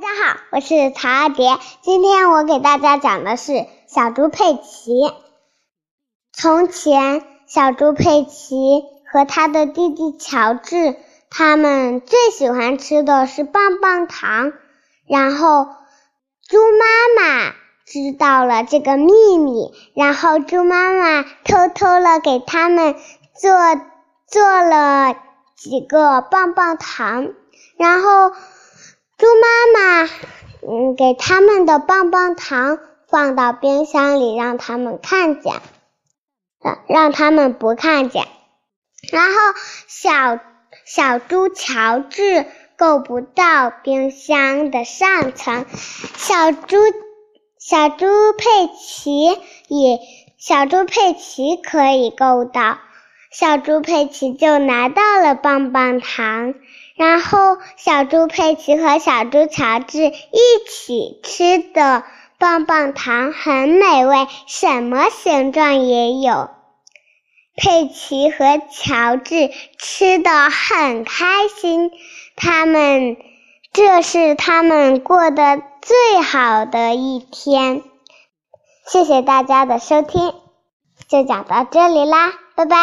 [0.00, 1.58] 大家好，我是曹阿蝶。
[1.82, 4.92] 今天我给大家讲的是小猪佩奇。
[6.32, 10.94] 从前，小猪佩奇和他的弟弟乔治，
[11.30, 14.52] 他们最喜欢吃的是棒棒糖。
[15.08, 15.64] 然后，
[16.46, 17.54] 猪妈妈
[17.84, 22.94] 知道了这个秘密，然后猪妈妈偷偷的给他们
[23.34, 23.50] 做
[24.28, 25.16] 做了
[25.56, 27.30] 几个棒棒糖，
[27.76, 28.32] 然后。
[29.18, 30.10] 猪妈妈，
[30.62, 32.78] 嗯，给他们的棒棒糖
[33.08, 35.54] 放到冰箱里，让他们看见，
[36.62, 38.28] 让让他们不看见。
[39.10, 39.32] 然后
[39.88, 40.38] 小
[40.84, 45.66] 小猪乔治够不到冰箱的上层，
[46.16, 46.76] 小猪
[47.58, 48.44] 小猪佩
[48.78, 49.24] 奇
[49.66, 49.98] 也
[50.38, 52.78] 小猪佩奇可以够到，
[53.30, 56.54] 小猪佩奇就拿到了棒棒糖。
[56.96, 60.12] 然后，小猪佩奇和小猪乔治一
[60.68, 62.02] 起吃的
[62.38, 66.50] 棒棒糖很美味，什么形状也有。
[67.56, 71.90] 佩奇和乔治吃的很开心，
[72.36, 73.16] 他们
[73.72, 77.82] 这是他们过得最好的一天。
[78.86, 80.34] 谢谢大家的收听，
[81.08, 82.76] 就讲到这里啦，拜拜。